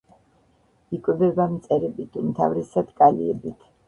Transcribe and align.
იკვებება 0.97 1.45
მწერებით, 1.51 2.17
უმთავრესად 2.21 2.89
კალიებით. 3.03 3.69